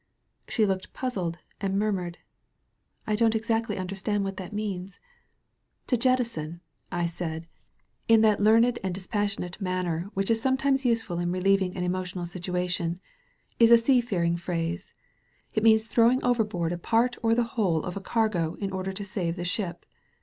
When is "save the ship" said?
19.05-19.85